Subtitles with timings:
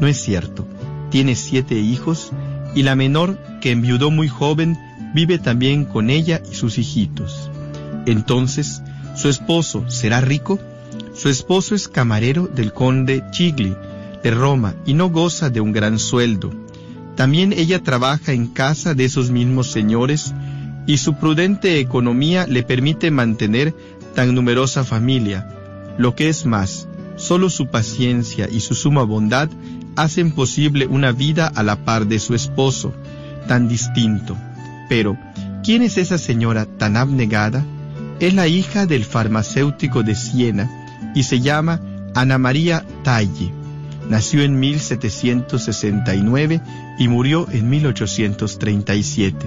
[0.00, 0.66] No es cierto.
[1.10, 2.32] Tiene siete hijos
[2.74, 4.78] y la menor, que enviudó muy joven,
[5.14, 7.50] vive también con ella y sus hijitos.
[8.06, 8.82] Entonces,
[9.16, 10.58] ¿su esposo será rico?
[11.14, 13.76] Su esposo es camarero del conde Chigli
[14.22, 16.52] de Roma y no goza de un gran sueldo.
[17.16, 20.32] También ella trabaja en casa de esos mismos señores
[20.86, 23.74] y su prudente economía le permite mantener
[24.14, 25.48] tan numerosa familia.
[25.98, 26.88] Lo que es más,
[27.20, 29.50] solo su paciencia y su suma bondad
[29.94, 32.94] hacen posible una vida a la par de su esposo,
[33.46, 34.36] tan distinto.
[34.88, 35.18] Pero,
[35.62, 37.64] ¿quién es esa señora tan abnegada?
[38.20, 40.70] Es la hija del farmacéutico de Siena
[41.14, 41.80] y se llama
[42.14, 43.52] Ana María Tagli.
[44.08, 46.60] Nació en 1769
[46.98, 49.46] y murió en 1837.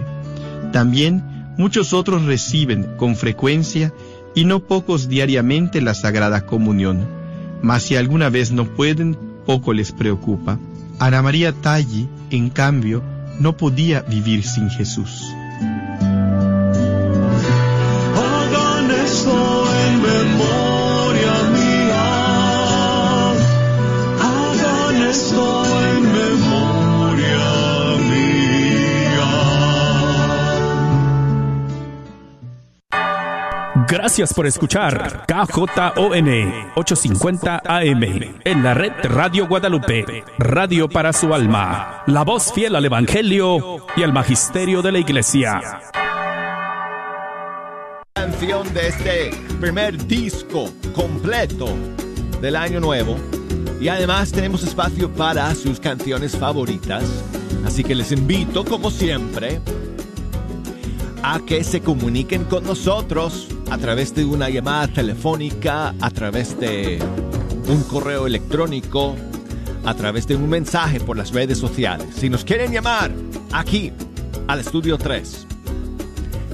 [0.72, 1.24] También
[1.58, 3.92] muchos otros reciben con frecuencia
[4.36, 7.23] y no pocos diariamente la Sagrada Comunión.
[7.64, 10.60] Mas si alguna vez no pueden, poco les preocupa.
[11.00, 13.02] Ana María Tagli, en cambio,
[13.40, 15.34] no podía vivir sin Jesús.
[33.88, 36.30] Gracias por escuchar KJON
[36.76, 38.04] 850 AM
[38.44, 44.04] en la red Radio Guadalupe, radio para su alma, la voz fiel al Evangelio y
[44.04, 45.62] al Magisterio de la Iglesia.
[48.14, 51.66] Canción de este primer disco completo
[52.42, 53.18] del año nuevo
[53.82, 57.04] y además tenemos espacio para sus canciones favoritas,
[57.66, 59.60] así que les invito como siempre
[61.24, 67.00] a que se comuniquen con nosotros a través de una llamada telefónica, a través de
[67.68, 69.16] un correo electrónico,
[69.86, 72.08] a través de un mensaje por las redes sociales.
[72.16, 73.14] Si nos quieren llamar
[73.54, 73.94] aquí
[74.48, 75.48] al estudio 3,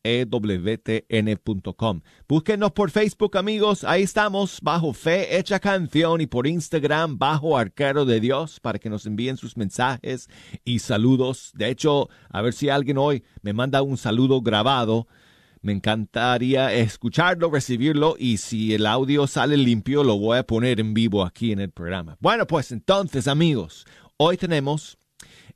[0.05, 2.01] ewtn.com.
[2.29, 3.83] Búsquenos por Facebook, amigos.
[3.83, 9.05] Ahí estamos, bajo Fe Canción y por Instagram, bajo Arquero de Dios, para que nos
[9.05, 10.29] envíen sus mensajes
[10.65, 11.51] y saludos.
[11.57, 15.09] De hecho, a ver si alguien hoy me manda un saludo grabado
[15.63, 20.95] me encantaría escucharlo, recibirlo y si el audio sale limpio lo voy a poner en
[20.95, 22.17] vivo aquí en el programa.
[22.21, 23.85] Bueno, pues entonces amigos,
[24.17, 25.00] hoy tenemos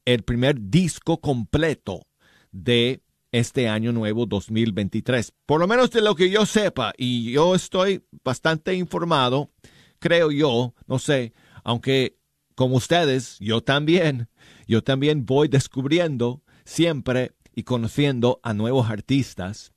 [0.05, 2.07] el primer disco completo
[2.53, 5.33] de este año nuevo 2023.
[5.47, 9.51] Por lo menos de lo que yo sepa y yo estoy bastante informado,
[9.99, 11.33] creo yo, no sé,
[11.65, 12.19] aunque
[12.55, 14.29] como ustedes, yo también,
[14.69, 19.75] yo también voy descubriendo siempre y conociendo a nuevos artistas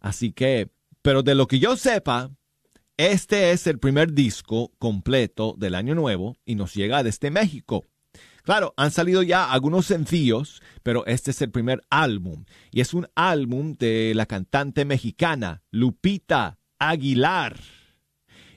[0.00, 0.70] Así que,
[1.02, 2.30] pero de lo que yo sepa,
[2.96, 7.86] este es el primer disco completo del año nuevo y nos llega desde México.
[8.48, 12.46] Claro, han salido ya algunos sencillos, pero este es el primer álbum.
[12.70, 17.60] Y es un álbum de la cantante mexicana Lupita Aguilar.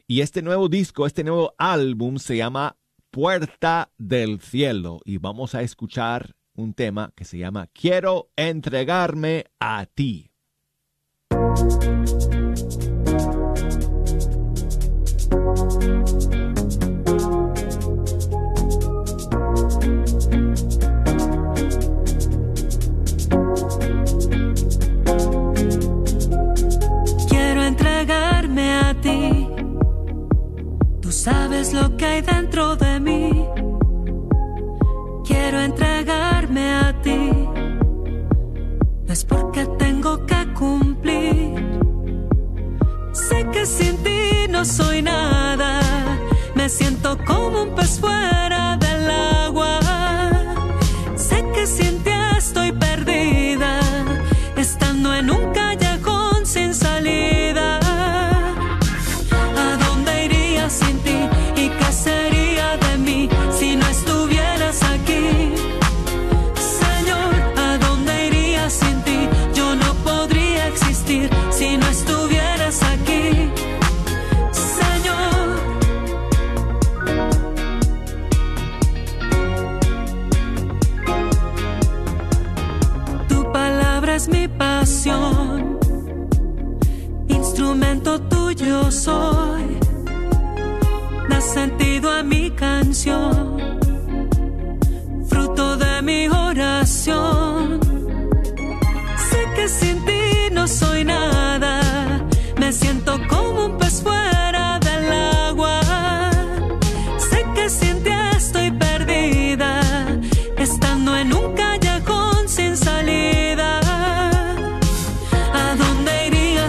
[0.08, 2.78] Y este nuevo disco, este nuevo álbum se llama
[3.10, 5.02] Puerta del Cielo.
[5.04, 10.31] Y vamos a escuchar un tema que se llama Quiero entregarme a ti.
[44.62, 45.82] No soy nada,
[46.54, 48.00] me siento como un pez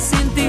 [0.03, 0.42] sin?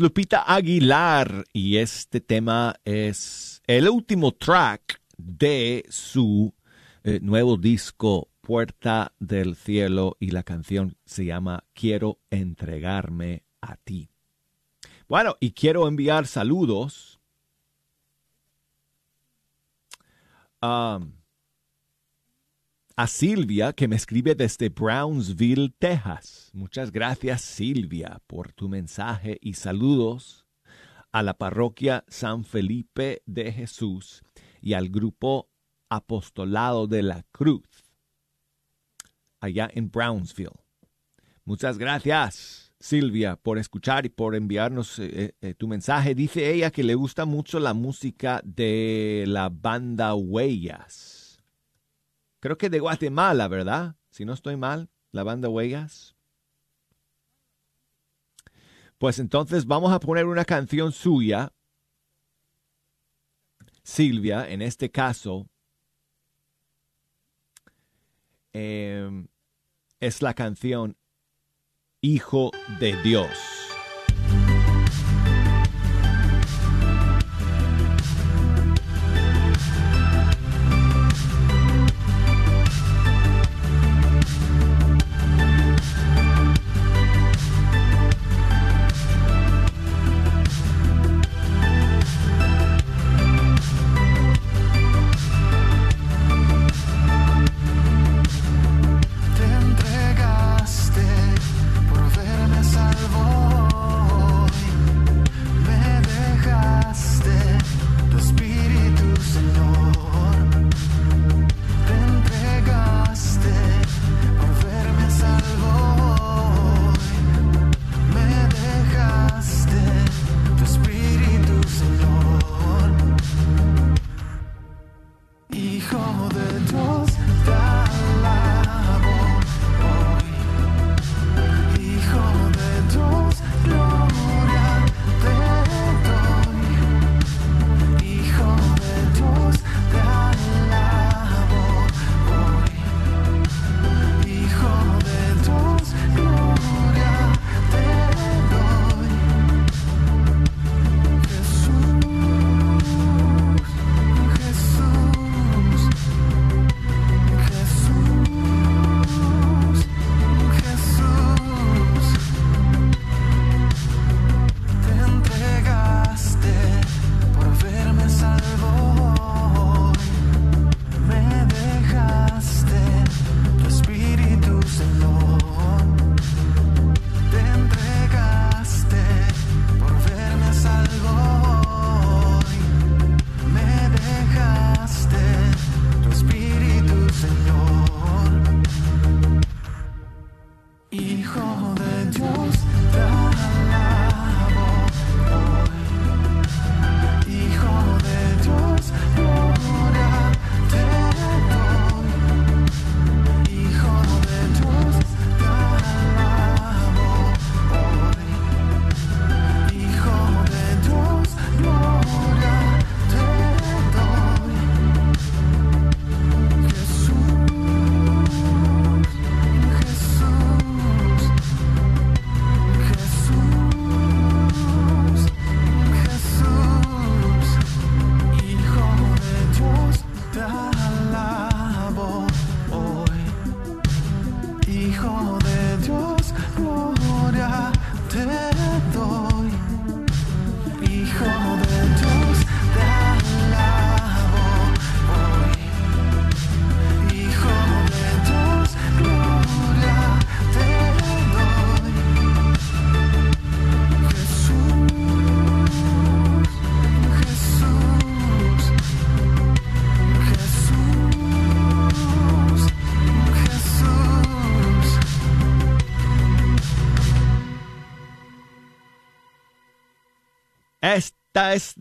[0.00, 6.52] Lupita Aguilar y este tema es el último track de su
[7.04, 14.08] eh, nuevo disco Puerta del Cielo y la canción se llama Quiero entregarme a ti.
[15.08, 17.18] Bueno, y quiero enviar saludos
[20.60, 21.00] a,
[22.96, 26.50] a Silvia que me escribe desde Brownsville, Texas.
[26.54, 30.46] Muchas gracias Silvia por tu mensaje y saludos
[31.12, 34.22] a la parroquia San Felipe de Jesús
[34.62, 35.50] y al grupo
[35.90, 37.68] Apostolado de la Cruz
[39.40, 40.58] allá en Brownsville.
[41.44, 42.72] Muchas gracias.
[42.80, 46.14] Silvia, por escuchar y por enviarnos eh, eh, tu mensaje.
[46.14, 51.15] Dice ella que le gusta mucho la música de la banda Huellas.
[52.40, 53.96] Creo que de Guatemala, ¿verdad?
[54.10, 56.16] Si no estoy mal, la banda Huellas.
[58.98, 61.52] Pues entonces vamos a poner una canción suya.
[63.82, 65.48] Silvia, en este caso,
[68.52, 69.26] eh,
[70.00, 70.96] es la canción
[72.00, 73.65] Hijo de Dios.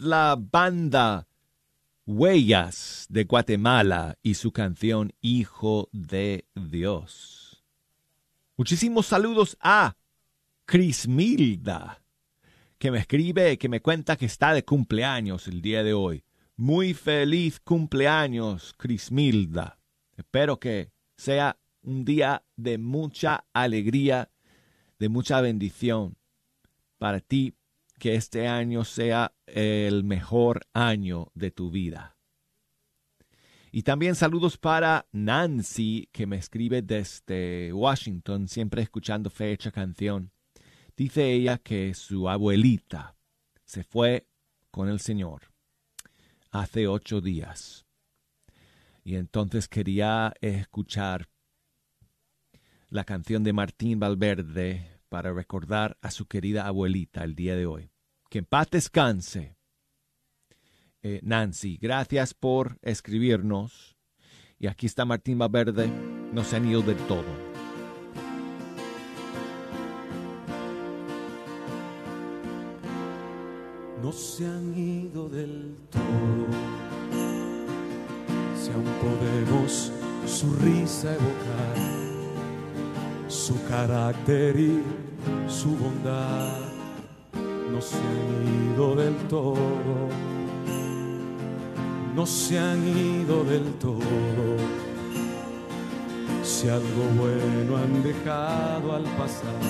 [0.06, 1.28] La banda
[2.06, 7.64] Huellas de Guatemala y su canción Hijo de Dios.
[8.56, 9.96] Muchísimos saludos a
[10.66, 12.04] Crismilda,
[12.78, 16.24] que me escribe, que me cuenta que está de cumpleaños el día de hoy.
[16.56, 19.80] Muy feliz cumpleaños, Crismilda.
[20.16, 24.30] Espero que sea un día de mucha alegría,
[25.00, 26.16] de mucha bendición
[26.98, 27.56] para ti,
[28.00, 32.18] que este año sea el mejor año de tu vida.
[33.72, 40.32] Y también saludos para Nancy, que me escribe desde Washington, siempre escuchando fecha canción.
[40.96, 43.18] Dice ella que su abuelita
[43.66, 44.28] se fue
[44.72, 45.52] con el Señor
[46.52, 47.86] hace ocho días.
[49.04, 51.28] Y entonces quería escuchar
[52.90, 57.92] la canción de Martín Valverde para recordar a su querida abuelita el día de hoy.
[58.30, 59.58] Que en paz descanse.
[61.02, 63.96] Eh, Nancy, gracias por escribirnos.
[64.58, 65.88] Y aquí está Martín Valverde,
[66.34, 67.24] no se han ido del todo.
[74.02, 76.48] No se han ido del todo.
[78.60, 79.92] Si aún podemos
[80.26, 82.05] su risa evocar
[83.36, 84.82] su carácter y
[85.48, 86.58] su bondad.
[87.72, 90.08] No se han ido del todo,
[92.16, 94.46] no se han ido del todo.
[96.44, 99.62] Si algo bueno han dejado al pasar,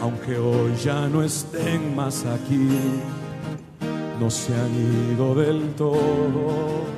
[0.00, 2.68] aunque hoy ya no estén más aquí,
[4.18, 6.91] no se han ido del todo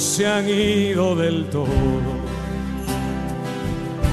[0.00, 2.10] se han ido del todo.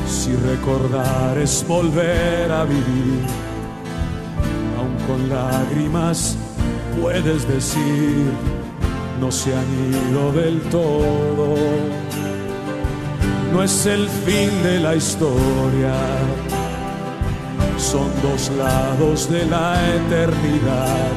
[0.05, 3.21] Si recordar es volver a vivir,
[4.77, 6.35] aun con lágrimas
[7.01, 8.25] puedes decir,
[9.21, 11.55] no se han ido del todo.
[13.53, 15.93] No es el fin de la historia,
[17.77, 21.11] son dos lados de la eternidad.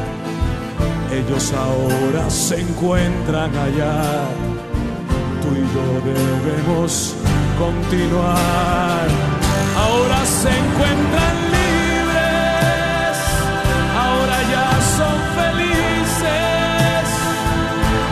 [1.12, 4.50] Ellos ahora se encuentran allá
[5.49, 7.14] y yo debemos
[7.59, 9.06] continuar.
[9.76, 13.16] Ahora se encuentran libres,
[14.04, 17.04] ahora ya son felices.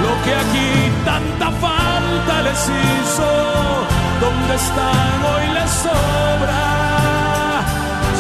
[0.05, 0.71] Lo que aquí
[1.05, 3.31] tanta falta les hizo,
[4.21, 6.65] donde están hoy les sobra.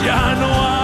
[0.04, 0.77] Ya no hay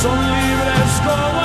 [0.00, 1.37] son libres como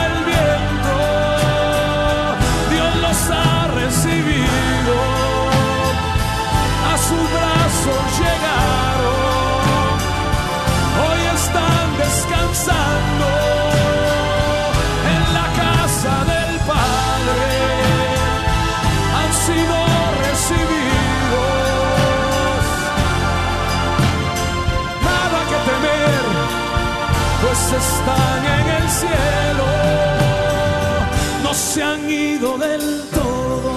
[31.74, 33.72] se han ido del todo.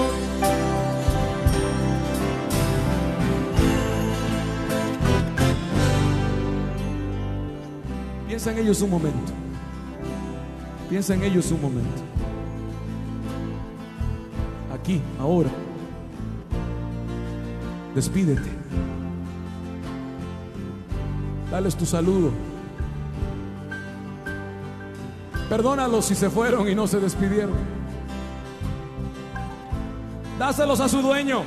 [8.27, 9.33] Piensa en ellos un momento.
[10.87, 12.03] Piensa en ellos un momento.
[14.71, 15.49] Aquí, ahora.
[17.95, 18.51] Despídete.
[21.49, 22.29] Dales tu saludo.
[25.49, 27.86] Perdónalos si se fueron y no se despidieron.
[30.37, 31.43] Dáselos a su dueño.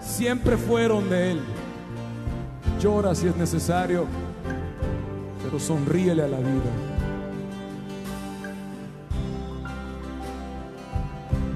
[0.00, 1.40] Siempre fueron de él.
[2.80, 4.06] Llora si es necesario,
[5.42, 6.72] pero sonríele a la vida.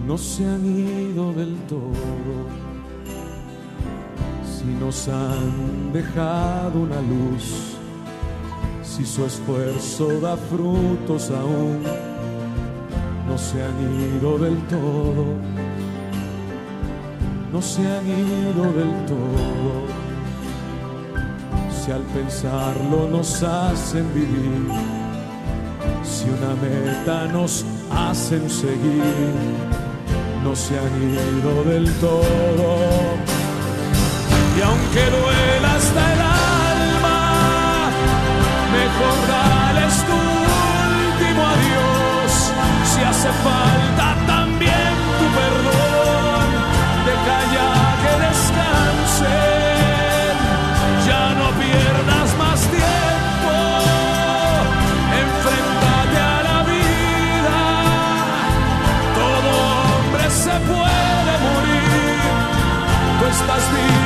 [0.07, 2.47] No se han ido del todo,
[4.45, 7.77] si nos han dejado una luz
[8.97, 11.83] si su esfuerzo da frutos aún,
[13.39, 13.79] se han
[14.17, 15.25] ido del todo,
[17.53, 19.73] no se han ido del todo.
[21.71, 24.71] Si al pensarlo nos hacen vivir,
[26.03, 29.35] si una meta nos hacen seguir,
[30.43, 32.79] no se han ido del todo.
[34.57, 36.19] Y aunque duela hasta el
[38.73, 39.56] mejor
[43.27, 46.47] hace falta también tu perdón.
[47.07, 49.27] Deja ya que descansen,
[51.07, 53.55] ya no pierdas más tiempo.
[55.25, 57.59] Enfréntate a la vida.
[59.21, 62.21] Todo hombre se puede morir.
[63.19, 64.06] Tú estás vivo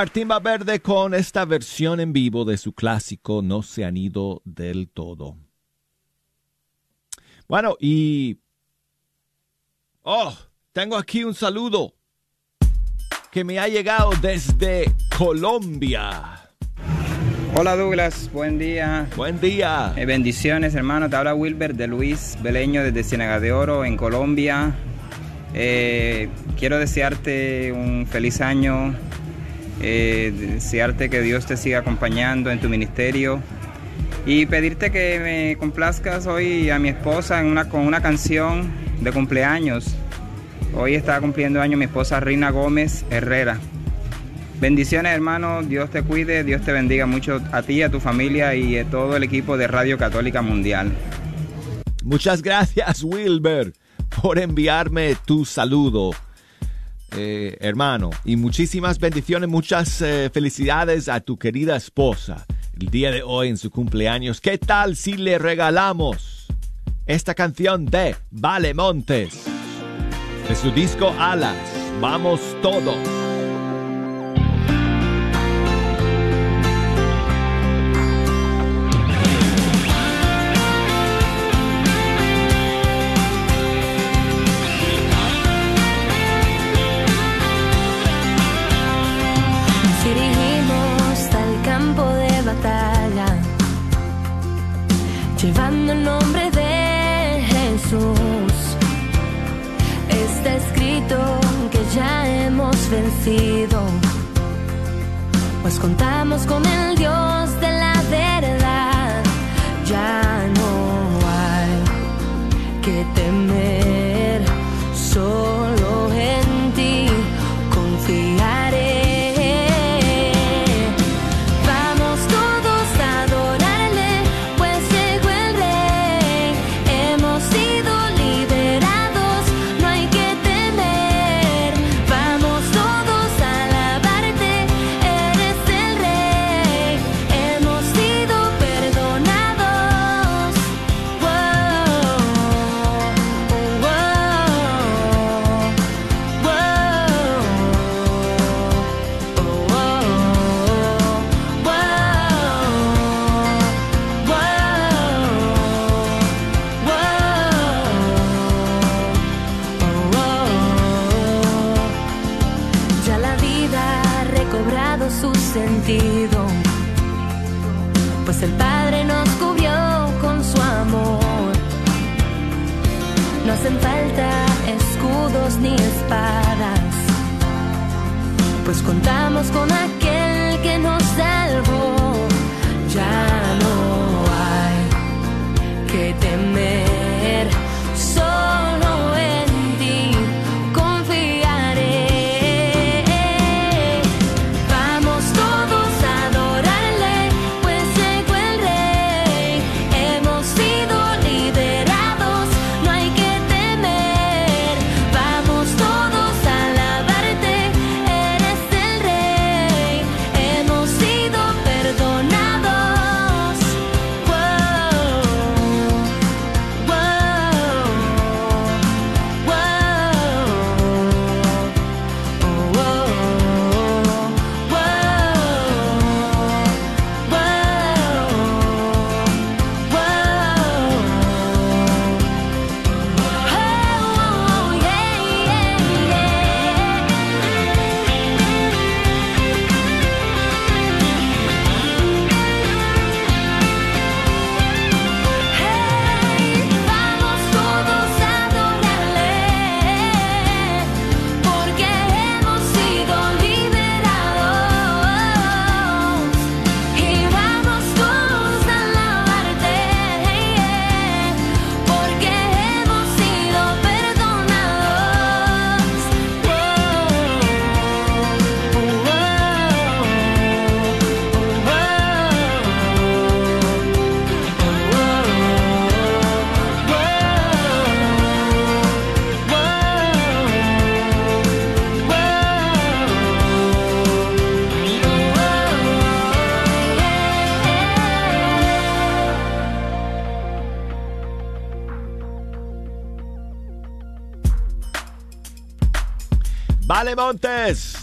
[0.00, 4.88] Martín Valverde con esta versión en vivo de su clásico No se han ido del
[4.88, 5.36] todo.
[7.46, 8.38] Bueno, y...
[10.00, 10.34] Oh,
[10.72, 11.92] tengo aquí un saludo
[13.30, 16.48] que me ha llegado desde Colombia.
[17.54, 19.06] Hola Douglas, buen día.
[19.18, 19.92] Buen día.
[19.98, 24.74] Eh, bendiciones hermano, te habla Wilber de Luis Beleño desde Ciénaga de Oro en Colombia.
[25.52, 28.94] Eh, quiero desearte un feliz año,
[29.80, 33.40] eh, desearte que Dios te siga acompañando en tu ministerio
[34.26, 39.12] y pedirte que me complazcas hoy a mi esposa en una, con una canción de
[39.12, 39.94] cumpleaños.
[40.74, 43.58] Hoy está cumpliendo año mi esposa Rina Gómez Herrera.
[44.60, 48.76] Bendiciones hermano, Dios te cuide, Dios te bendiga mucho a ti, a tu familia y
[48.76, 50.92] a todo el equipo de Radio Católica Mundial.
[52.04, 53.72] Muchas gracias, Wilber,
[54.20, 56.10] por enviarme tu saludo,
[57.16, 58.10] eh, hermano.
[58.24, 62.46] Y muchísimas bendiciones, muchas eh, felicidades a tu querida esposa
[62.80, 64.40] el día de hoy en su cumpleaños.
[64.40, 66.46] ¿Qué tal si le regalamos
[67.06, 69.44] esta canción de Vale Montes?
[70.48, 71.56] De su disco Alas,
[72.00, 72.96] vamos todos.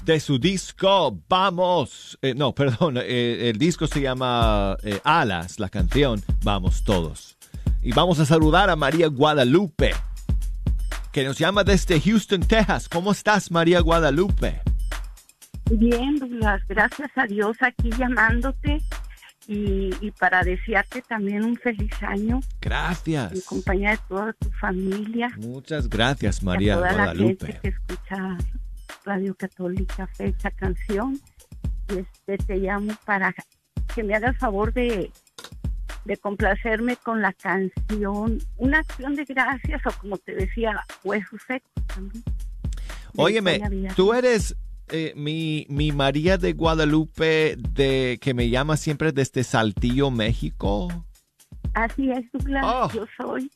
[0.07, 5.69] De su disco Vamos, eh, no, perdón, eh, el disco se llama eh, Alas, la
[5.69, 7.37] canción Vamos Todos.
[7.81, 9.91] Y vamos a saludar a María Guadalupe,
[11.11, 12.87] que nos llama desde Houston, Texas.
[12.89, 14.61] ¿Cómo estás, María Guadalupe?
[15.69, 18.81] Bien, Douglas, gracias a Dios aquí llamándote
[19.47, 23.43] y, y para desearte también un feliz año en Gracias.
[23.43, 25.29] compañía de toda tu familia.
[25.37, 27.45] Muchas gracias, y María a toda la Guadalupe.
[27.47, 28.37] gente que escucha
[29.07, 31.19] Radio Católica Fecha Canción.
[31.89, 33.33] Y este te llamo para
[33.95, 35.09] que me hagas favor de,
[36.05, 41.71] de complacerme con la canción, una acción de gracias o como te decía, huesos secos
[41.87, 42.23] también.
[43.15, 43.61] Óyeme,
[43.95, 44.55] tú eres
[44.89, 50.89] eh, mi, mi María de Guadalupe de que me llama siempre desde Saltillo, México.
[51.73, 52.89] Así es, Douglas, Oh.
[52.93, 53.49] yo soy.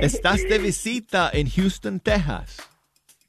[0.00, 2.58] Estás de visita en Houston, Texas.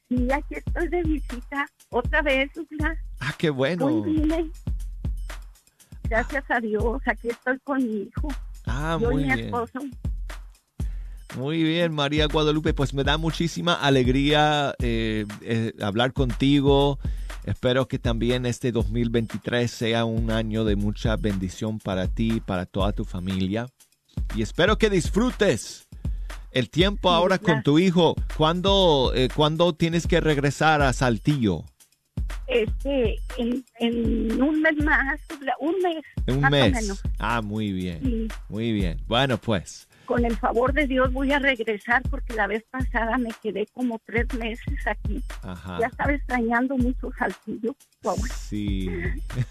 [0.10, 2.98] Sí, aquí estoy de visita otra vez, Douglas.
[3.20, 3.86] Ah, qué bueno.
[3.88, 4.50] Hoy vine.
[6.04, 8.30] Gracias a Dios, aquí estoy con mi hijo.
[8.66, 9.46] Ah, yo y muy mi bien.
[9.46, 9.80] esposo.
[11.36, 12.74] Muy bien, María Guadalupe.
[12.74, 17.00] Pues me da muchísima alegría eh, eh, hablar contigo.
[17.44, 22.94] Espero que también este 2023 sea un año de mucha bendición para ti, para toda
[22.94, 23.68] tu familia.
[24.36, 25.87] Y espero que disfrutes
[26.58, 28.16] el tiempo ahora con tu hijo.
[28.36, 31.64] ¿Cuándo, eh, ¿Cuándo tienes que regresar a Saltillo?
[32.48, 35.20] Este, en, en un mes más,
[35.60, 36.04] un mes.
[36.28, 36.74] Un más o mes.
[36.74, 37.02] menos.
[37.20, 38.00] Ah, muy bien.
[38.04, 39.00] Sí, Muy bien.
[39.08, 39.88] Bueno, pues.
[40.06, 44.00] con el favor de Dios voy a regresar porque la vez pasada me quedé como
[44.06, 45.22] tres meses aquí.
[45.44, 45.78] Ajá.
[45.80, 47.76] Ya estaba extrañando mucho Saltillo.
[48.02, 48.18] Wow.
[48.50, 48.90] Sí.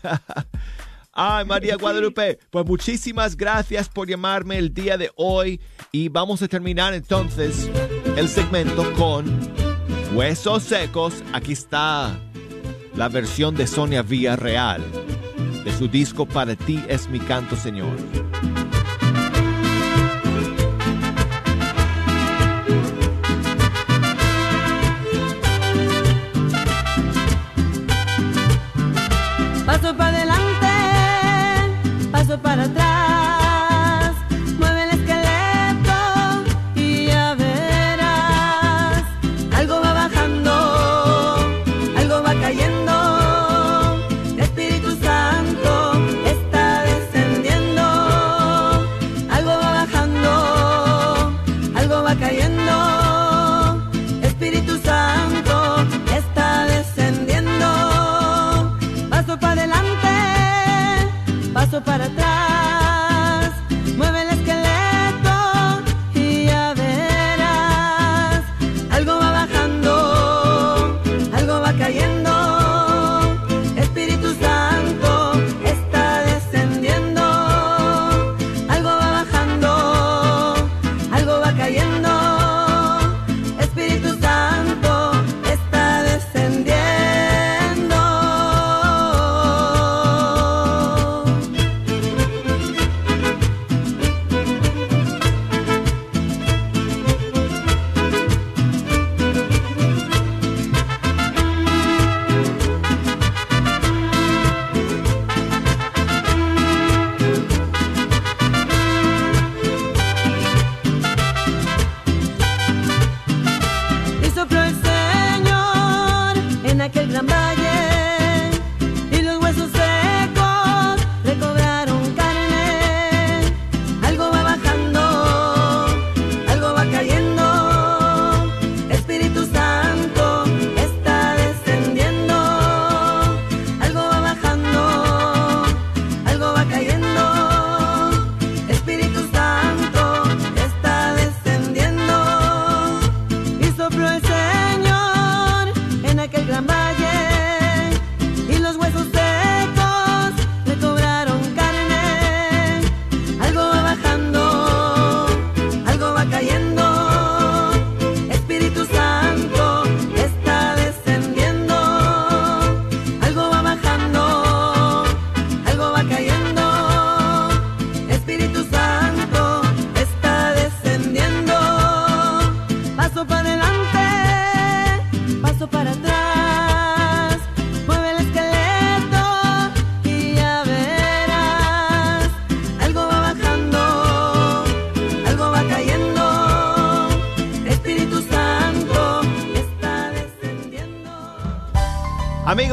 [1.18, 5.58] Ay, María Guadalupe, pues muchísimas gracias por llamarme el día de hoy
[5.90, 7.70] y vamos a terminar entonces
[8.18, 9.24] el segmento con
[10.14, 11.24] Huesos Secos.
[11.32, 12.14] Aquí está
[12.94, 14.84] la versión de Sonia Villarreal
[15.64, 17.96] de su disco Para ti es mi canto, Señor.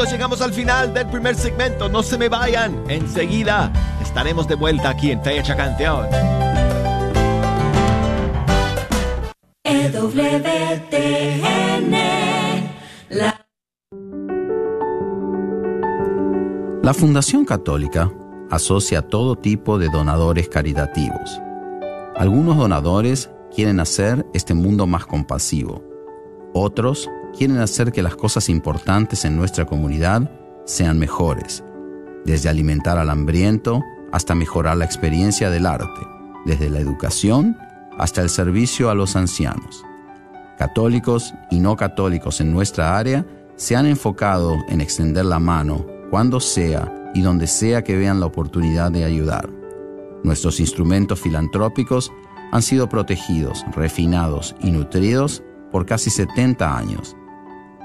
[0.03, 1.87] Amigos, llegamos al final del primer segmento.
[1.87, 2.83] No se me vayan.
[2.89, 6.07] Enseguida estaremos de vuelta aquí en Fecha Canción.
[9.63, 10.81] EWTN,
[13.11, 13.45] la
[16.83, 18.11] La Fundación Católica
[18.51, 21.41] asocia todo tipo de donadores caritativos.
[22.17, 25.81] Algunos donadores quieren hacer este mundo más compasivo.
[26.53, 30.29] Otros quieren hacer que las cosas importantes en nuestra comunidad
[30.65, 31.63] sean mejores,
[32.25, 36.07] desde alimentar al hambriento hasta mejorar la experiencia del arte,
[36.45, 37.57] desde la educación
[37.97, 39.83] hasta el servicio a los ancianos.
[40.57, 46.39] Católicos y no católicos en nuestra área se han enfocado en extender la mano cuando
[46.39, 49.49] sea y donde sea que vean la oportunidad de ayudar.
[50.23, 52.11] Nuestros instrumentos filantrópicos
[52.51, 57.15] han sido protegidos, refinados y nutridos por casi 70 años.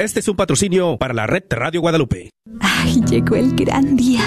[0.00, 2.30] Este es un patrocinio para la red Radio Guadalupe.
[2.60, 4.20] Ay, llegó el gran día.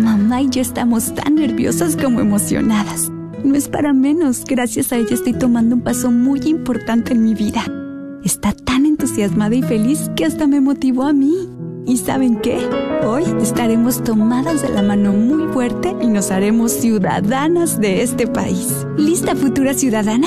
[0.00, 3.12] Mamá y yo estamos tan nerviosas como emocionadas.
[3.44, 7.36] No es para menos, gracias a ella estoy tomando un paso muy importante en mi
[7.36, 7.64] vida.
[8.24, 11.48] Está tan entusiasmada y feliz que hasta me motivó a mí.
[11.86, 12.58] ¿Y saben qué?
[13.04, 18.84] Hoy estaremos tomadas de la mano muy fuerte y nos haremos ciudadanas de este país.
[18.98, 20.26] ¿Lista futura ciudadana?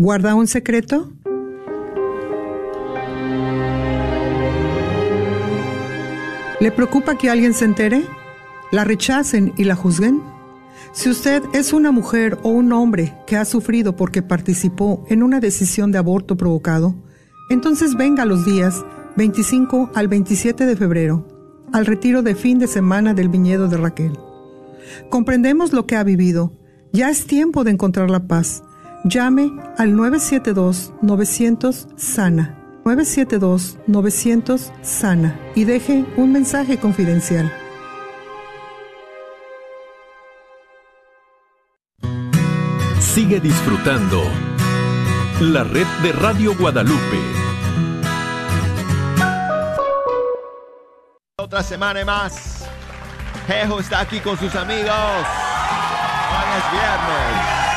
[0.00, 1.12] ¿Guarda un secreto?
[6.60, 8.04] ¿Le preocupa que alguien se entere?
[8.70, 10.22] ¿La rechacen y la juzguen?
[10.92, 15.40] Si usted es una mujer o un hombre que ha sufrido porque participó en una
[15.40, 16.94] decisión de aborto provocado,
[17.50, 18.84] entonces venga los días
[19.16, 21.26] 25 al 27 de febrero,
[21.72, 24.16] al retiro de fin de semana del viñedo de Raquel.
[25.10, 26.52] Comprendemos lo que ha vivido.
[26.92, 28.62] Ya es tiempo de encontrar la paz.
[29.08, 32.54] Llame al 972-900 SANA.
[32.84, 37.50] 972-900 SANA y deje un mensaje confidencial.
[43.00, 44.22] Sigue disfrutando
[45.40, 47.18] la red de Radio Guadalupe.
[51.38, 52.68] Otra semana más.
[53.46, 55.24] Jejo está aquí con sus amigos.
[56.30, 57.67] Hoy es viernes.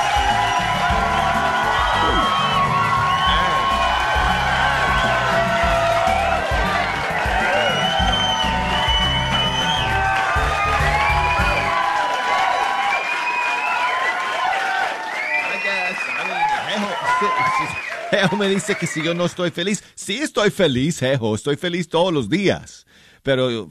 [18.10, 21.88] Jejo me dice que si yo no estoy feliz, sí estoy feliz, Jejo, estoy feliz
[21.88, 22.86] todos los días.
[23.24, 23.70] Pero,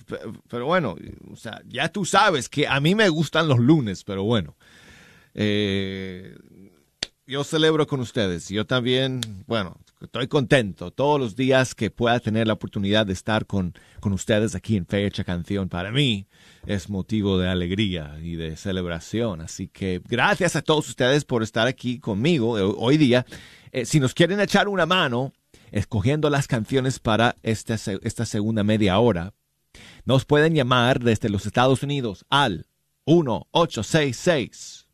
[0.48, 0.96] pero bueno,
[1.30, 4.56] o sea, ya tú sabes que a mí me gustan los lunes, pero bueno.
[5.34, 6.36] Eh,
[7.26, 8.48] yo celebro con ustedes.
[8.48, 13.46] Yo también, bueno, estoy contento todos los días que pueda tener la oportunidad de estar
[13.46, 15.68] con, con ustedes aquí en Fecha Canción.
[15.68, 16.26] Para mí
[16.66, 19.40] es motivo de alegría y de celebración.
[19.40, 23.26] Así que gracias a todos ustedes por estar aquí conmigo hoy día.
[23.72, 25.32] Eh, si nos quieren echar una mano
[25.70, 29.34] escogiendo las canciones para esta, esta segunda media hora,
[30.04, 32.66] nos pueden llamar desde los Estados Unidos al
[33.06, 34.86] 1-866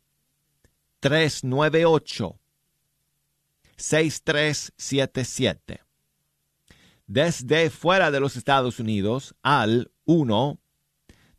[0.99, 2.39] 398
[3.77, 5.81] 6377.
[7.05, 10.59] Desde fuera de los Estados Unidos al 1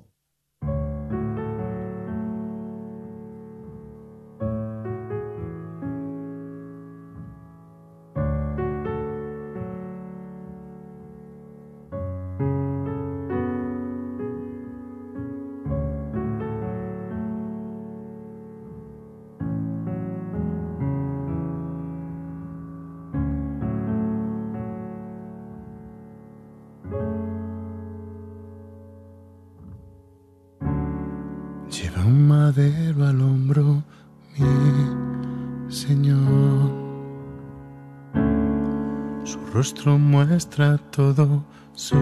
[39.97, 41.43] Muestra todo
[41.73, 41.97] su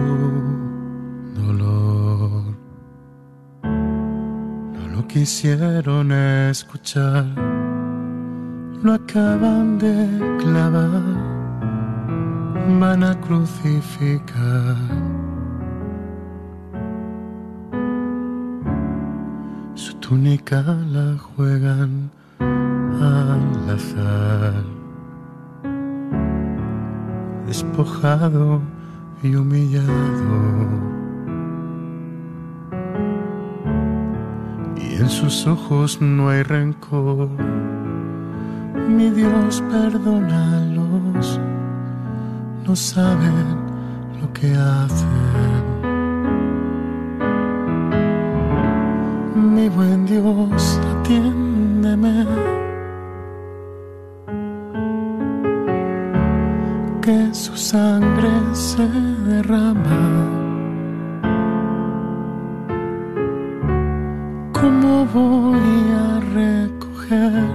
[1.34, 2.56] dolor.
[3.62, 7.26] No lo quisieron escuchar,
[8.82, 11.02] lo acaban de clavar,
[12.80, 15.07] van a crucificar.
[20.08, 24.64] Túnica la juegan al azar
[27.46, 28.62] despojado
[29.22, 29.90] y humillado.
[34.76, 37.28] Y en sus ojos no hay rencor.
[38.88, 41.38] Mi Dios, perdónalos,
[42.66, 43.44] no saben
[44.22, 45.17] lo que hacen.
[49.76, 52.26] Buen Dios, atiéndeme
[57.02, 58.88] que su sangre se
[59.26, 60.00] derrama.
[64.52, 65.60] ¿Cómo voy
[66.06, 67.48] a recoger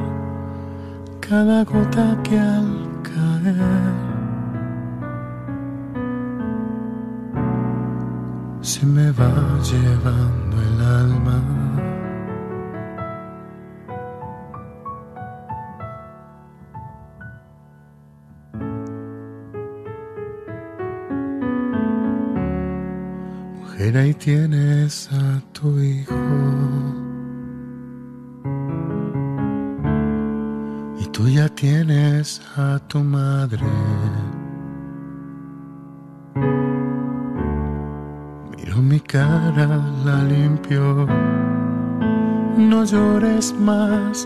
[1.20, 3.93] cada gota que al caer
[8.61, 9.34] se me va
[9.64, 11.62] llevando el alma?
[24.24, 26.15] Tienes a tu hijo.
[30.97, 33.65] Y tú ya tienes a tu madre.
[38.55, 39.67] Miro mi cara,
[40.05, 41.05] la limpio.
[42.57, 44.26] No llores más,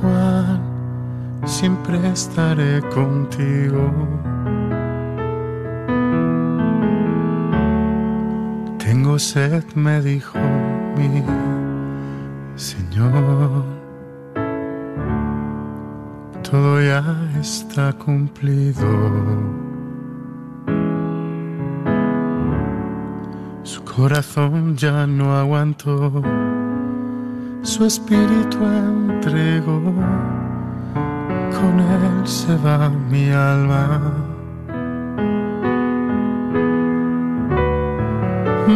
[0.00, 0.60] Juan.
[1.46, 4.19] Siempre estaré contigo.
[9.10, 10.38] Tengo me dijo
[10.96, 11.24] mi
[12.54, 13.64] Señor.
[16.48, 17.02] Todo ya
[17.40, 18.86] está cumplido.
[23.64, 26.22] Su corazón ya no aguantó.
[27.62, 29.80] Su espíritu entregó.
[31.50, 34.19] Con él se va mi alma.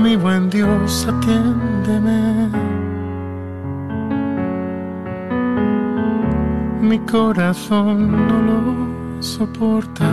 [0.03, 2.49] Mi buen Dios, atiéndeme.
[6.81, 10.11] Mi corazón no lo soporta.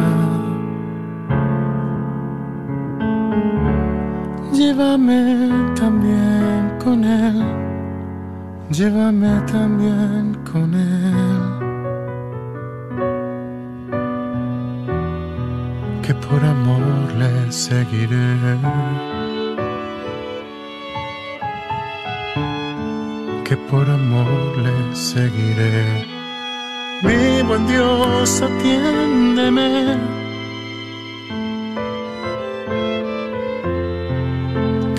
[4.54, 7.44] Llévame también con él,
[8.70, 11.42] llévame también con él.
[16.02, 19.11] Que por amor le seguiré.
[23.70, 26.06] Por amor le seguiré.
[27.04, 29.98] Mi buen Dios, atiéndeme.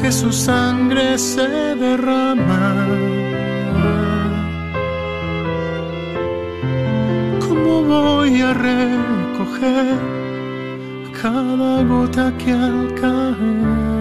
[0.00, 2.86] Que su sangre se derrama.
[7.46, 9.98] ¿Cómo voy a recoger
[11.22, 13.91] cada gota que al caer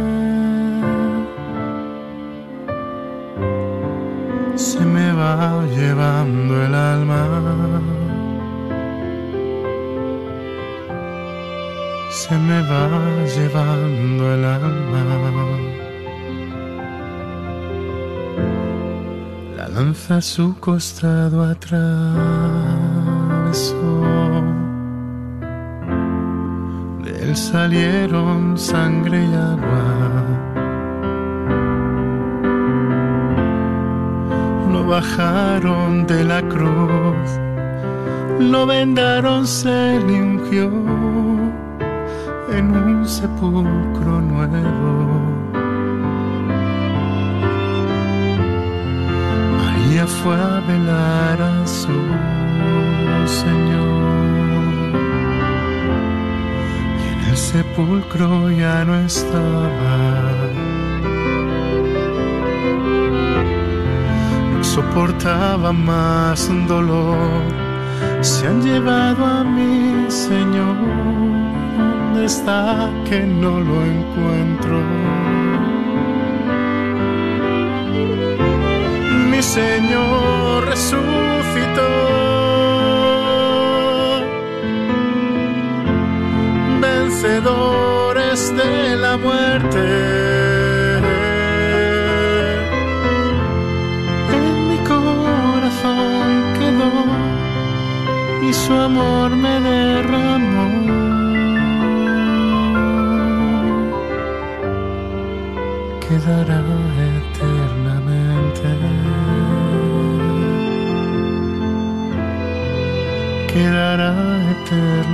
[5.35, 7.23] va llevando el alma?
[12.09, 12.87] Se me va
[13.35, 15.03] llevando el alma.
[19.57, 21.81] La lanza a su costado atravesó.
[27.03, 30.50] De él salieron sangre y agua.
[34.91, 37.29] Bajaron de la cruz,
[38.39, 40.65] lo vendaron, se limpió
[42.57, 45.21] en un sepulcro nuevo.
[49.59, 51.97] María fue a velar a su
[53.39, 54.73] Señor
[56.99, 60.30] y en el sepulcro ya no estaba.
[64.75, 67.43] Soportaba más dolor,
[68.21, 70.77] se han llevado a mi Señor.
[71.77, 74.77] ¿Dónde está que no lo encuentro?
[79.29, 81.91] Mi Señor resucitó.
[86.81, 90.50] Vencedores de la muerte.
[98.53, 101.01] Su amor me derramó.
[106.11, 106.59] quedará
[107.11, 108.69] eternamente.
[113.51, 114.11] Quedará
[114.53, 115.10] eternamente.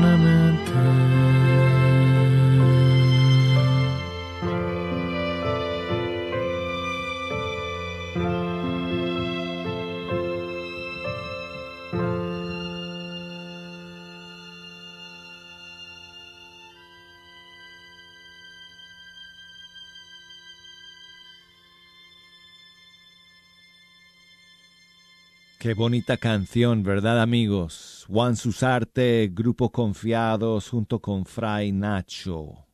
[25.67, 28.05] Qué bonita canción, ¿verdad amigos?
[28.07, 32.65] Juan Susarte, Grupo Confiados, junto con Fray Nacho.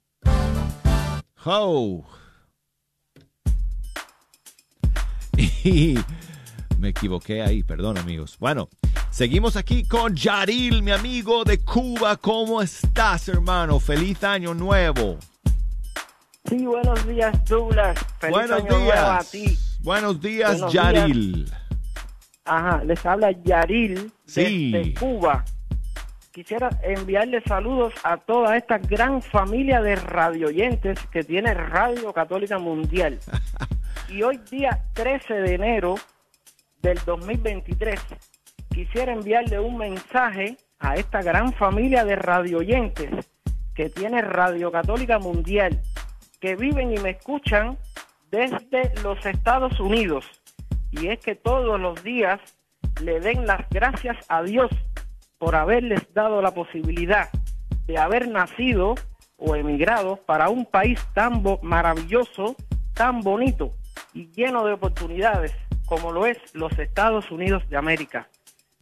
[1.44, 2.06] ¡Ho!
[5.64, 5.98] Y
[6.78, 8.38] me equivoqué ahí, perdón amigos.
[8.39, 8.70] Bueno,
[9.10, 12.16] seguimos aquí con Yaril, mi amigo de Cuba.
[12.18, 13.80] ¿Cómo estás, hermano?
[13.80, 15.18] Feliz año nuevo.
[16.48, 17.98] Sí, buenos días, Douglas.
[18.20, 19.32] Feliz Buenos año nuevo a días.
[19.32, 19.58] ti.
[19.82, 21.52] Buenos días, Buenos Yaril.
[22.46, 24.72] Ajá, les habla Yaril Sí.
[24.72, 25.44] desde Cuba.
[26.32, 33.20] Quisiera enviarle saludos a toda esta gran familia de radioyentes que tiene Radio Católica Mundial.
[34.10, 35.96] Y hoy día 13 de enero
[36.82, 38.00] del 2023
[38.72, 43.10] quisiera enviarle un mensaje a esta gran familia de radioyentes
[43.74, 45.82] que tiene Radio Católica Mundial,
[46.39, 47.78] que viven y me escuchan
[48.30, 50.26] desde los Estados Unidos.
[51.00, 52.39] Y es que todos los días
[53.02, 54.70] le den las gracias a Dios
[55.38, 57.30] por haberles dado la posibilidad
[57.88, 58.96] de haber nacido
[59.38, 62.56] o emigrado para un país tan maravilloso,
[62.94, 63.74] tan bonito
[64.14, 65.54] y lleno de oportunidades
[65.86, 68.30] como lo es los Estados Unidos de América.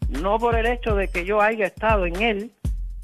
[0.10, 2.52] No por el hecho de que yo haya estado en él,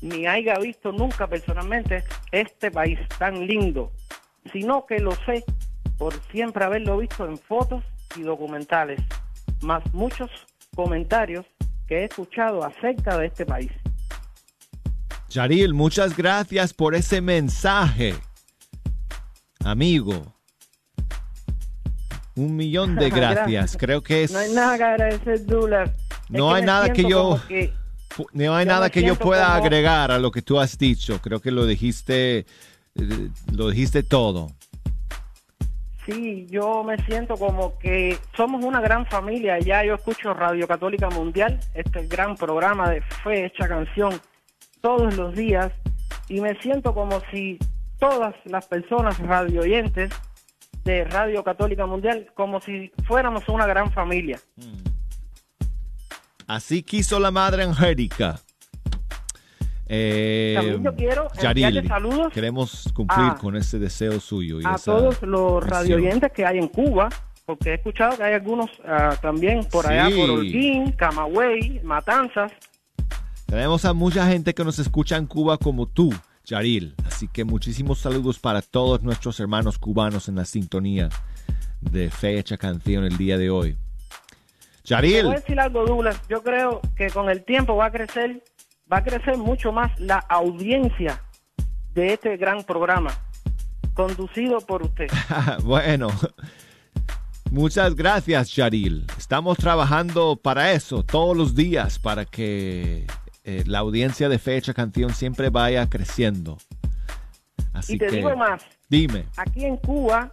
[0.01, 3.91] ni haya visto nunca personalmente este país tan lindo,
[4.51, 5.43] sino que lo sé
[5.97, 7.83] por siempre haberlo visto en fotos
[8.15, 8.99] y documentales,
[9.61, 10.29] más muchos
[10.75, 11.45] comentarios
[11.87, 13.71] que he escuchado acerca de este país.
[15.29, 18.15] Yaril, muchas gracias por ese mensaje.
[19.63, 20.33] Amigo.
[22.35, 23.75] Un millón de gracias.
[23.77, 24.31] Creo que es...
[24.31, 25.33] No hay nada que agradecer.
[25.33, 25.45] Es
[26.29, 27.73] No hay nada que yo- que-
[28.33, 31.19] No hay Yo nada que yo pueda como- agregar a lo que tú has dicho.
[31.21, 32.45] Creo que lo dijiste,
[32.95, 34.51] eh, lo dijiste todo.
[36.07, 39.59] Sí, yo me siento como que somos una gran familia.
[39.59, 44.13] Ya yo escucho Radio Católica Mundial, este gran programa de fe hecha canción,
[44.79, 45.73] todos los días.
[46.29, 47.59] Y me siento como si
[47.99, 50.13] todas las personas radio oyentes
[50.85, 54.39] de Radio Católica Mundial, como si fuéramos una gran familia.
[56.47, 58.39] Así quiso la Madre Angélica.
[59.89, 61.27] Eh, También yo quiero
[61.87, 64.59] saludos queremos cumplir a- con ese deseo suyo.
[64.59, 65.69] Y a todos los presión.
[65.69, 67.07] radio oyentes que hay en Cuba,
[67.45, 70.17] porque he escuchado que hay algunos ah, también por allá, Sí.
[70.19, 72.51] por Holguín, Camagüey, Matanzas.
[73.45, 76.13] Tenemos a mucha gente que nos escucha en Cuba como tú,
[76.43, 76.93] Yaril.
[77.05, 81.07] Así que muchísimos saludos para todos nuestros hermanos cubanos en la sintonía
[81.79, 83.77] de Fecha Canción el día de hoy.
[84.83, 86.19] Te Yaril, voy a decir algo, Douglas.
[86.27, 88.43] Yo creo que con el tiempo va a crecer,
[88.91, 91.21] va a crecer mucho más la audiencia
[91.93, 93.11] de este gran programa,
[93.93, 95.07] conducido por usted.
[95.63, 96.09] bueno,
[97.51, 99.05] muchas gracias, Yaril.
[99.17, 103.07] Estamos trabajando para eso todos los días, para que
[103.43, 106.57] eh, la audiencia de Fecha Canción siempre vaya creciendo.
[107.73, 109.25] Así y te que, digo más, dime.
[109.37, 110.31] aquí en Cuba,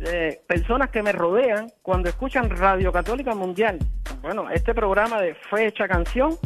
[0.00, 3.78] eh, personas que me rodean, cuando escuchan Radio Católica Mundial,
[4.22, 6.36] bueno, este programa de Fecha Canción,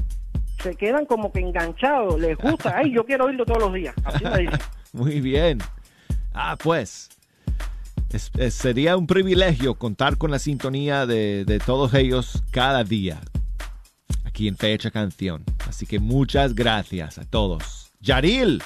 [0.62, 3.94] se quedan como que enganchados, les gusta, ay, yo quiero oírlo todos los días.
[4.04, 4.58] Así me dicen.
[4.92, 5.58] Muy bien.
[6.34, 7.08] Ah, pues.
[8.12, 13.20] es- es- sería un privilegio contar con la sintonía de, de todos ellos cada día.
[14.24, 15.44] Aquí en Fecha Canción.
[15.68, 17.90] Así que muchas gracias a todos.
[18.00, 18.62] Yaril.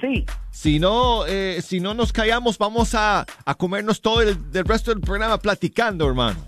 [0.00, 0.26] Sí.
[0.50, 4.90] Si no, eh, si no nos callamos, vamos a, a comernos todo el, el resto
[4.90, 6.38] del programa platicando, hermano.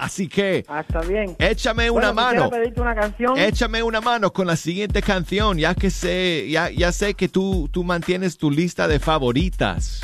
[0.00, 0.64] Así que.
[0.66, 1.36] Hasta bien.
[1.38, 2.50] Échame una Bueno, mano.
[2.50, 3.38] pedirte una canción.
[3.38, 7.68] Échame una mano con la siguiente canción, ya que sé, ya, ya sé que tú,
[7.70, 10.00] tú mantienes tu lista de favoritas.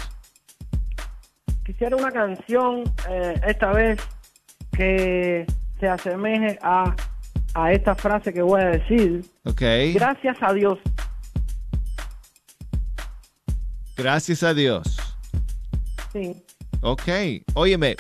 [1.65, 3.99] Quisiera una canción, eh, esta vez,
[4.77, 5.47] que
[5.81, 6.95] se asemeje a,
[7.55, 9.25] a esta frase que voy a decir.
[9.45, 9.63] Ok.
[9.95, 10.79] Gracias a Dios.
[13.97, 14.99] Gracias a Dios.
[16.13, 16.37] Sí.
[16.83, 17.09] Ok.
[17.55, 17.97] Óyeme,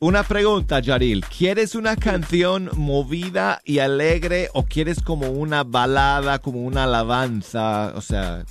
[0.00, 1.24] una pregunta, Yaril.
[1.26, 7.92] ¿Quieres una canción movida y alegre o quieres como una balada, como una alabanza?
[7.94, 8.44] O sea,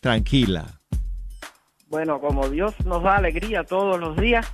[0.00, 0.66] tranquila.
[1.88, 4.46] Bueno, como Dios nos da alegría todos los días,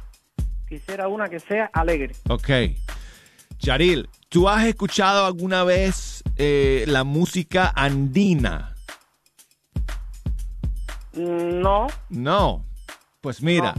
[0.69, 2.15] quisiera una que sea alegre.
[2.29, 2.49] Ok.
[3.59, 8.75] Yaril, ¿tú has escuchado alguna vez eh, la música andina?
[11.13, 11.89] No.
[12.09, 12.65] No.
[13.21, 13.75] Pues mira,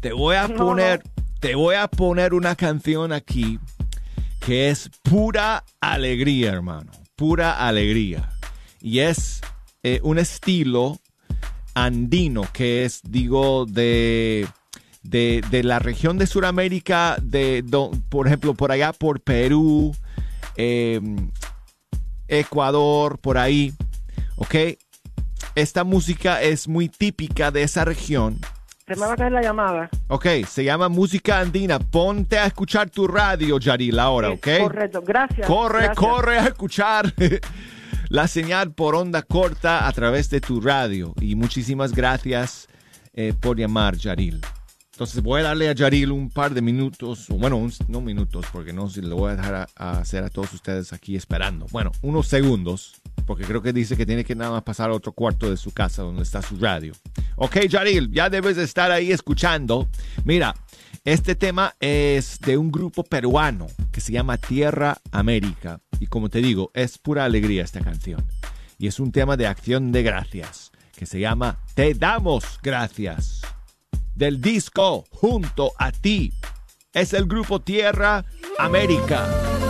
[0.00, 1.02] te voy a No, poner,
[1.40, 3.58] te voy a poner una canción aquí
[4.40, 6.92] que es pura alegría, hermano.
[7.16, 8.30] Pura alegría.
[8.80, 9.40] Y es
[9.82, 11.00] eh, un estilo
[11.74, 14.46] andino que es, digo, de,
[15.02, 17.64] de, la región de Sudamérica, de,
[18.08, 19.94] por ejemplo, por allá por Perú,
[20.56, 21.00] eh,
[22.28, 23.72] Ecuador, por ahí.
[24.36, 24.54] ¿Ok?
[25.54, 28.38] Esta música es muy típica de esa región.
[28.94, 29.88] Se me va a caer la llamada.
[30.08, 31.78] Ok, se llama música andina.
[31.78, 34.48] Ponte a escuchar tu radio, Yaril, ahora, ¿ok?
[34.62, 35.46] Correcto, gracias.
[35.46, 35.96] Corre, gracias.
[35.96, 37.14] corre a escuchar
[38.08, 41.14] la señal por onda corta a través de tu radio.
[41.20, 42.66] Y muchísimas gracias
[43.14, 44.40] eh, por llamar, Yaril.
[44.92, 48.44] Entonces voy a darle a Yaril un par de minutos, o bueno, un- no minutos,
[48.52, 51.66] porque no se lo voy a dejar a, a hacer a todos ustedes aquí esperando.
[51.70, 55.12] Bueno, unos segundos, porque creo que dice que tiene que nada más pasar a otro
[55.12, 56.92] cuarto de su casa donde está su radio.
[57.36, 59.88] Ok, Yaril, ya debes de estar ahí escuchando.
[60.24, 60.54] Mira,
[61.04, 65.80] este tema es de un grupo peruano que se llama Tierra América.
[65.98, 68.26] Y como te digo, es pura alegría esta canción.
[68.78, 73.40] Y es un tema de acción de gracias que se llama Te damos gracias.
[74.14, 76.34] Del disco Junto a ti.
[76.92, 78.24] Es el grupo Tierra
[78.58, 79.69] América.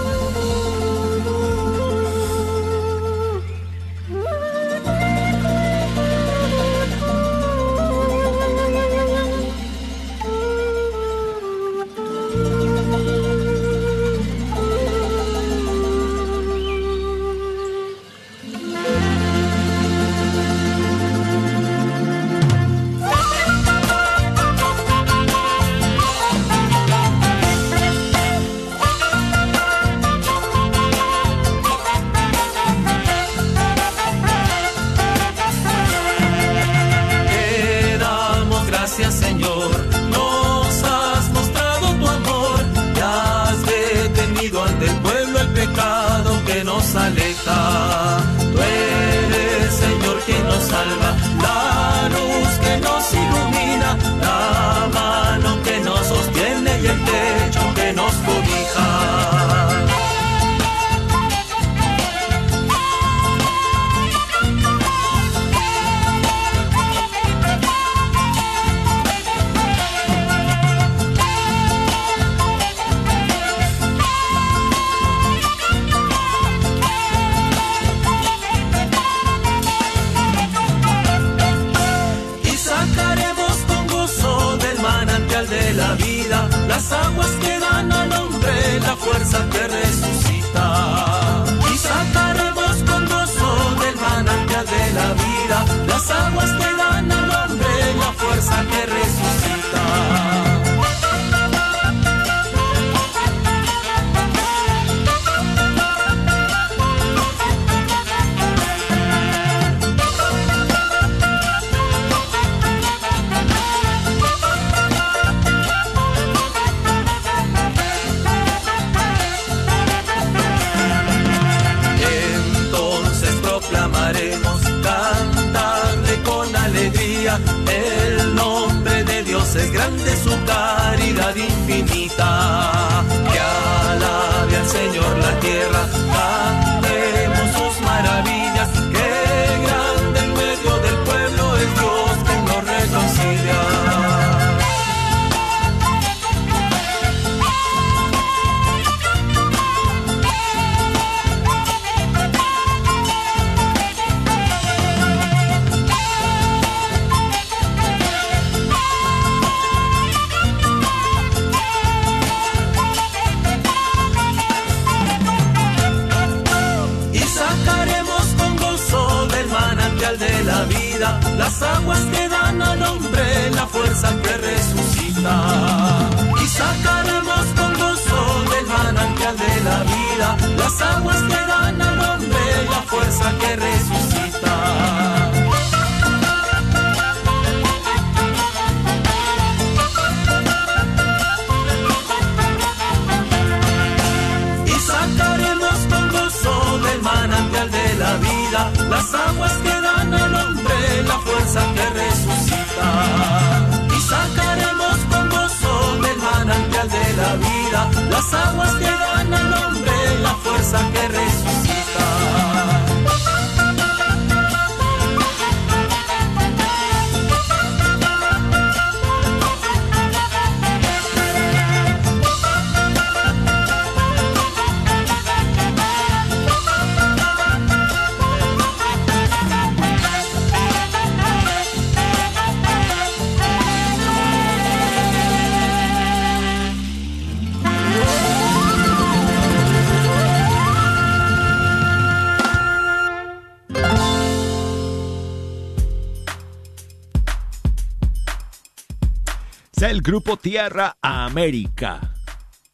[250.60, 252.14] Tierra América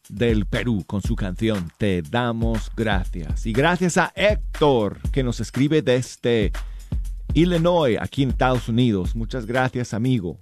[0.09, 3.45] del Perú con su canción Te damos gracias.
[3.45, 6.51] Y gracias a Héctor que nos escribe desde
[7.33, 9.15] Illinois, aquí en Estados Unidos.
[9.15, 10.37] Muchas gracias amigo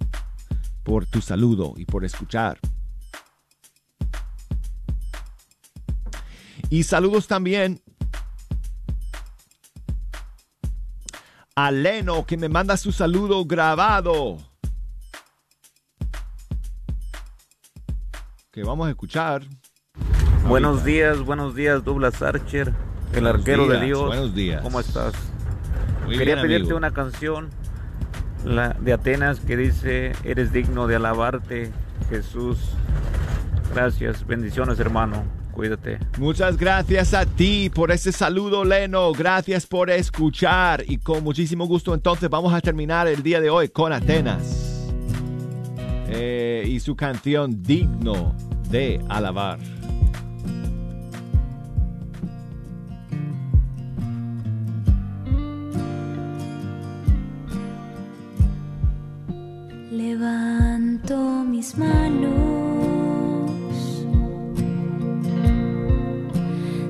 [0.82, 2.58] por tu saludo y por escuchar.
[6.68, 7.80] Y saludos también
[11.54, 14.55] a Leno que me manda su saludo grabado.
[18.56, 19.42] Que vamos a escuchar.
[20.48, 22.68] Buenos días, buenos días, Douglas Archer,
[23.12, 24.06] el Buenos arquero de Dios.
[24.06, 24.62] buenos días.
[24.62, 25.12] ¿Cómo estás?
[26.06, 26.78] Muy Quería bien, pedirte amigo.
[26.78, 27.50] una canción
[28.46, 31.70] la de Atenas que dice, eres digno de alabarte,
[32.08, 32.56] Jesús.
[33.74, 35.98] Gracias, bendiciones hermano, cuídate.
[36.16, 39.12] Muchas gracias a ti por ese saludo, Leno.
[39.12, 40.82] Gracias por escuchar.
[40.88, 44.62] Y con muchísimo gusto, entonces, vamos a terminar el día de hoy con Atenas.
[46.08, 48.34] Eh, y su canción Digno
[48.70, 49.58] de Alabar.
[59.90, 62.34] Levanto mis manos,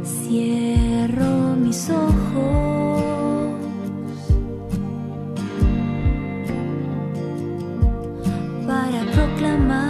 [0.04, 3.54] cierro mis ojos,
[8.66, 9.85] para proclamar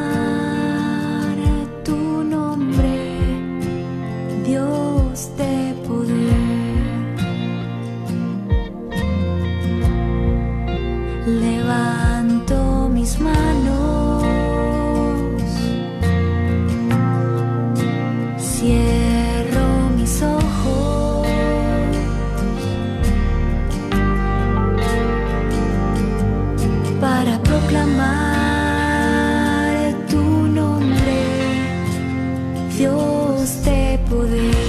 [34.08, 34.65] Dios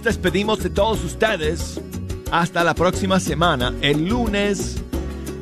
[0.00, 1.78] nos despedimos de todos ustedes.
[2.30, 3.74] Hasta la próxima semana.
[3.82, 4.82] El lunes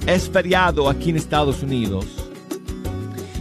[0.04, 2.06] es feriado aquí en Estados Unidos.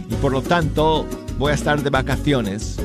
[0.08, 1.06] Y por lo tanto
[1.36, 2.78] voy a estar de vacaciones.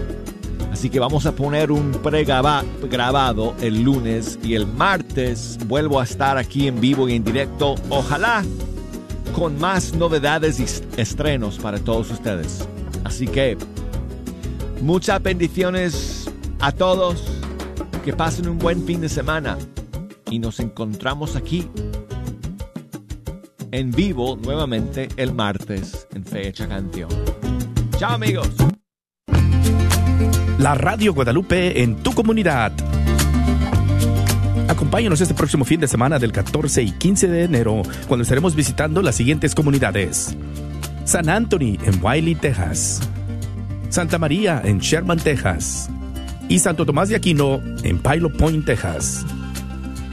[0.72, 6.38] Así que vamos a poner un pregrabado el lunes y el martes vuelvo a estar
[6.38, 7.76] aquí en vivo y en directo.
[7.90, 8.44] Ojalá
[9.36, 10.66] con más novedades y
[11.00, 12.68] estrenos para todos ustedes.
[13.04, 13.58] Así que
[14.82, 17.43] muchas bendiciones a todos.
[18.04, 19.58] Que pasen un buen fin de semana.
[20.30, 21.70] Y nos encontramos aquí
[23.72, 27.10] en vivo nuevamente el martes en Fecha Canción.
[27.98, 28.50] Chao amigos.
[30.60, 32.74] La Radio Guadalupe en tu comunidad.
[34.68, 39.02] Acompáñanos este próximo fin de semana del 14 y 15 de enero, cuando estaremos visitando
[39.02, 40.36] las siguientes comunidades.
[41.06, 43.02] San Anthony en Wiley, Texas.
[43.90, 45.90] Santa María en Sherman, Texas.
[46.50, 49.26] Y Santo Tomás de Aquino en Pilot Point, Texas.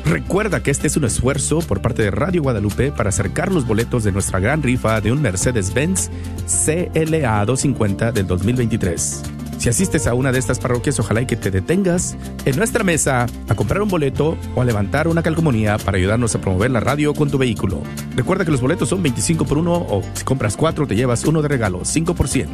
[0.04, 4.02] Recuerda que este es un esfuerzo por parte de Radio Guadalupe para acercar los boletos
[4.02, 6.10] de nuestra gran rifa de un Mercedes-Benz
[6.46, 9.22] CLA 250 del 2023.
[9.60, 12.16] Si asistes a una de estas parroquias, ojalá y que te detengas
[12.46, 16.40] en nuestra mesa a comprar un boleto o a levantar una calcomanía para ayudarnos a
[16.40, 17.82] promover la radio con tu vehículo.
[18.16, 21.42] Recuerda que los boletos son 25 por uno o si compras cuatro te llevas uno
[21.42, 22.48] de regalo, 5%.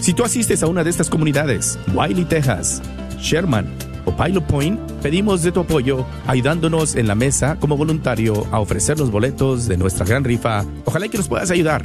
[0.00, 2.82] Si tú asistes a una de estas comunidades, Wiley, Texas,
[3.22, 3.66] Sherman
[4.04, 8.98] o Pilot Point, pedimos de tu apoyo ayudándonos en la mesa como voluntario a ofrecer
[8.98, 10.64] los boletos de nuestra gran rifa.
[10.84, 11.84] Ojalá que nos puedas ayudar.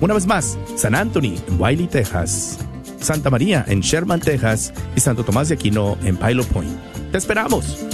[0.00, 2.58] Una vez más, San Anthony en Wiley, Texas.
[3.00, 6.72] Santa María en Sherman, Texas y Santo Tomás de Aquino en Pilot Point.
[7.10, 7.84] ¡Te esperamos!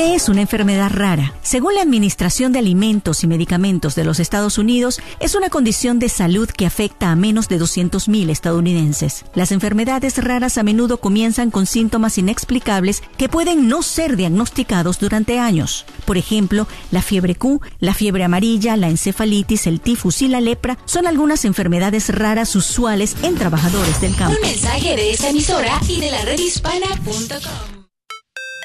[0.00, 1.34] ¿Qué es una enfermedad rara?
[1.42, 6.08] Según la Administración de Alimentos y Medicamentos de los Estados Unidos, es una condición de
[6.08, 9.26] salud que afecta a menos de 200.000 estadounidenses.
[9.34, 15.38] Las enfermedades raras a menudo comienzan con síntomas inexplicables que pueden no ser diagnosticados durante
[15.38, 15.84] años.
[16.06, 20.78] Por ejemplo, la fiebre Q, la fiebre amarilla, la encefalitis, el tifus y la lepra
[20.86, 24.34] son algunas enfermedades raras usuales en trabajadores del campo.
[24.34, 27.79] Un mensaje de esta emisora y de la redhispana.com.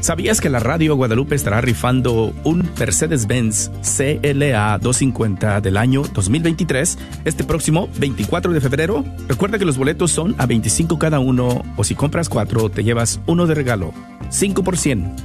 [0.00, 7.44] ¿Sabías que la Radio Guadalupe estará rifando un Mercedes-Benz CLA 250 del año 2023 este
[7.44, 9.04] próximo 24 de febrero?
[9.28, 13.20] Recuerda que los boletos son a 25 cada uno o si compras cuatro te llevas
[13.26, 13.92] uno de regalo,
[14.30, 15.16] 5%.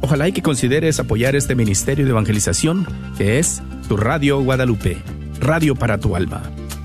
[0.00, 2.86] Ojalá y que consideres apoyar este ministerio de evangelización
[3.18, 4.98] que es tu Radio Guadalupe,
[5.40, 6.40] radio para tu alma.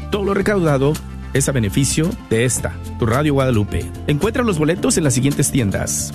[0.09, 0.93] Todo lo recaudado
[1.33, 3.85] es a beneficio de esta, tu Radio Guadalupe.
[4.07, 6.11] Encuentra los boletos en las siguientes tiendas.